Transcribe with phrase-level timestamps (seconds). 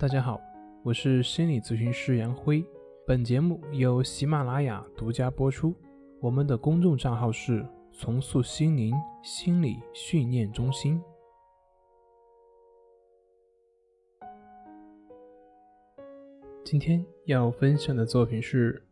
[0.00, 0.40] 大家好，
[0.82, 2.64] 我是心理咨询师杨辉。
[3.06, 5.76] 本节目由喜马拉雅独家播出。
[6.22, 10.98] 我们的公众账号是“重塑心灵心理训练中心”。
[16.64, 18.82] 今天要分享的作品是：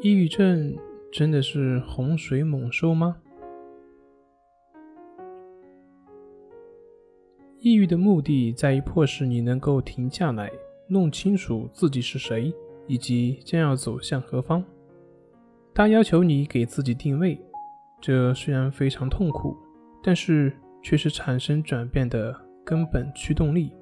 [0.00, 0.78] 抑郁症
[1.10, 3.20] 真的是洪水猛兽吗？
[7.60, 10.48] 抑郁的目的在于迫使你能够停下来，
[10.86, 12.54] 弄清楚自己是谁，
[12.86, 14.62] 以及将要走向何方。
[15.74, 17.36] 它要求你给自己定位，
[18.00, 19.56] 这虽然非常痛苦，
[20.04, 22.32] 但是却是产生转变的
[22.64, 23.72] 根本驱动力。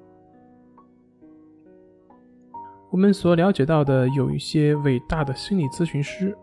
[2.91, 6.35] 我们所了解到的有一些伟大的心理咨询师，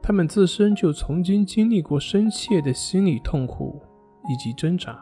[0.00, 3.82] 他们自身就曾经经历过深切的心理痛苦
[4.30, 4.98] 以及挣扎，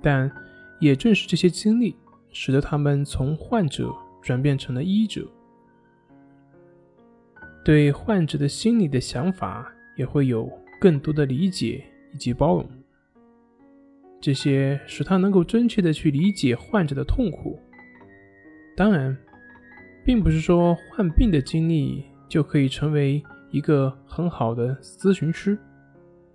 [0.00, 0.32] 但。
[0.80, 1.96] 也正是这些经历，
[2.30, 3.92] 使得他们从患者
[4.22, 5.26] 转变成了医者，
[7.64, 10.48] 对患者的心理的想法也会有
[10.80, 12.68] 更多的理解以及包容。
[14.20, 17.58] 这些使他能够真切的去理解患者的痛苦。
[18.76, 19.16] 当然，
[20.04, 25.58] 并不是说患病的经历就可以成为一个很好的咨询师，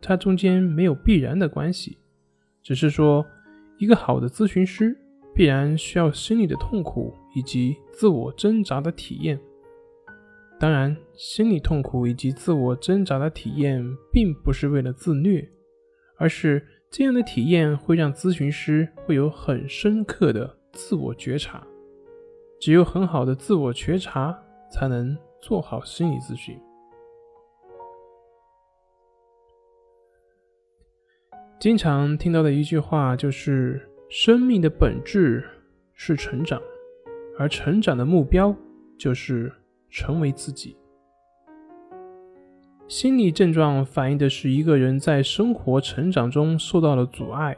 [0.02, 1.98] 它中间没有必然的关系，
[2.62, 3.26] 只是说。
[3.84, 4.98] 一个好的咨询师
[5.36, 9.38] 必然需要心理的痛苦以及自我挣扎的体验。
[10.58, 15.45] 当然，心理痛苦以及自我挣扎的体验并不是为了自虐，
[16.16, 21.61] 而是这样的体验会让咨询师会有很深刻的自我觉察。
[22.61, 24.34] 只有很好的自我觉察，
[24.72, 26.58] 才能做好心理咨询。
[31.59, 35.44] 经常听到的一句话就是：生命的本质
[35.94, 36.62] 是成长，
[37.39, 38.53] 而成长的目标
[38.98, 39.52] 就是
[39.89, 40.76] 成为自己。
[42.88, 47.58] 心理症状反映的是一个人在生活成长中受到了阻碍，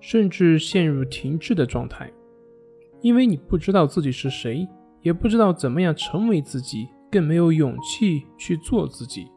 [0.00, 2.10] 甚至陷入停滞的状态。
[3.00, 4.66] 因为你不知道自己是谁，
[5.00, 9.28] 也不知道怎么样成为自己，更没有勇气去做自己，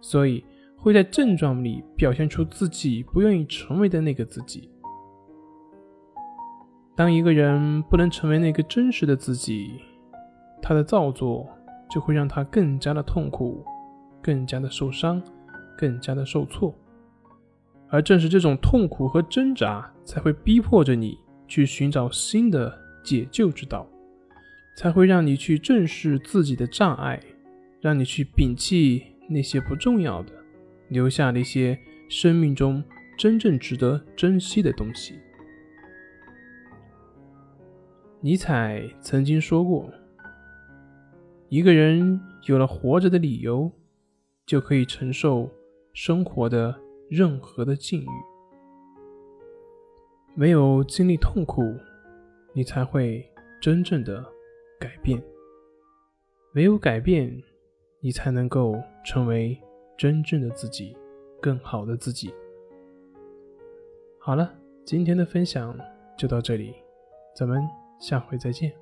[0.00, 0.44] 所以。
[0.80, 4.70] 会在症状里表现出自己不愿意成为的那个自己。
[6.96, 9.80] 当一个人不能成为那个真实的自己，
[10.62, 11.46] 他的造作
[11.90, 13.64] 就会让他更加的痛苦，
[14.22, 15.22] 更加的受伤，
[15.76, 16.74] 更加的受挫。
[17.88, 23.86] 而正是这种痛苦和挣扎，才会逼迫着你去寻找新的解救之道，
[24.76, 27.20] 才会让你去正视自己的障碍，
[27.80, 30.32] 让你去摒弃那些不重要的。
[30.88, 31.78] 留下那些
[32.08, 32.82] 生命中
[33.18, 35.18] 真正值得珍惜的东西。
[38.20, 39.88] 尼采曾经说过
[41.48, 43.70] ：“一个人有了活着的理由，
[44.46, 45.50] 就可以承受
[45.92, 46.74] 生活的
[47.08, 48.08] 任何的境遇。
[50.34, 51.62] 没有经历痛苦，
[52.52, 53.24] 你才会
[53.60, 54.24] 真正的
[54.80, 55.20] 改变；
[56.52, 57.42] 没有改变，
[58.00, 59.56] 你才能够成为。”
[59.98, 60.96] 真正的自己，
[61.42, 62.32] 更好的自己。
[64.18, 64.54] 好了，
[64.84, 65.76] 今天的分享
[66.16, 66.74] 就到这里，
[67.34, 67.60] 咱们
[68.00, 68.72] 下回再见。